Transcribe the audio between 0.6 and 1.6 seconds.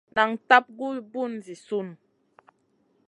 gu bùn zi